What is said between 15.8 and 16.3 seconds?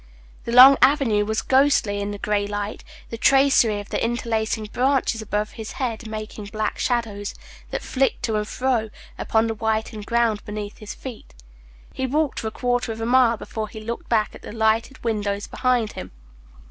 him.